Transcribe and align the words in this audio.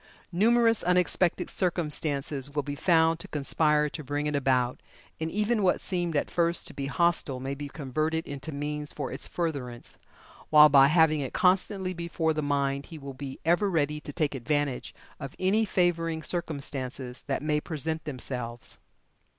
Numerous 0.31 0.81
unexpected 0.81 1.47
circumstances 1.47 2.49
will 2.55 2.63
be 2.63 2.73
found 2.73 3.19
to 3.19 3.27
conspire 3.27 3.87
to 3.87 4.03
bring 4.03 4.25
it 4.25 4.35
about, 4.35 4.81
and 5.19 5.29
even 5.29 5.61
what 5.61 5.79
seemed 5.79 6.17
at 6.17 6.31
first 6.31 6.65
to 6.65 6.73
be 6.73 6.87
hostile 6.87 7.39
may 7.39 7.53
be 7.53 7.67
converted 7.67 8.27
into 8.27 8.51
means 8.51 8.91
for 8.91 9.11
its 9.11 9.27
furtherance; 9.27 9.99
while 10.49 10.69
by 10.69 10.87
having 10.87 11.19
it 11.19 11.33
constantly 11.33 11.93
before 11.93 12.33
the 12.33 12.41
mind 12.41 12.87
he 12.87 12.97
will 12.97 13.13
be 13.13 13.37
ever 13.45 13.69
ready 13.69 13.99
to 13.99 14.11
take 14.11 14.33
advantage 14.33 14.95
of 15.19 15.35
any 15.37 15.65
favoring 15.65 16.23
circumstances 16.23 17.23
that 17.27 17.43
may 17.43 17.61
present 17.61 18.03
themselves." 18.05 18.79